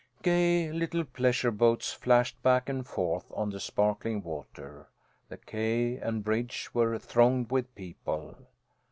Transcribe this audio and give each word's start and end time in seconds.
Gay 0.23 0.71
little 0.71 1.03
pleasure 1.05 1.51
boats 1.51 1.93
flashed 1.93 2.41
back 2.41 2.67
and 2.67 2.87
forth 2.87 3.27
on 3.35 3.51
the 3.51 3.59
sparkling 3.59 4.23
water. 4.23 4.87
The 5.29 5.37
quay 5.37 5.97
and 5.97 6.23
bridge 6.23 6.71
were 6.73 6.97
thronged 6.97 7.51
with 7.51 7.75
people. 7.75 8.35